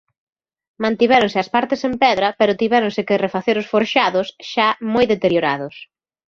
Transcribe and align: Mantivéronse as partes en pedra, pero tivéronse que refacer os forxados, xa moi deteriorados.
Mantivéronse 0.83 1.37
as 1.43 1.51
partes 1.55 1.81
en 1.87 1.93
pedra, 2.03 2.27
pero 2.39 2.57
tivéronse 2.61 3.05
que 3.07 3.21
refacer 3.25 3.55
os 3.61 3.69
forxados, 3.73 4.27
xa 4.51 4.67
moi 4.93 5.05
deteriorados. 5.13 5.75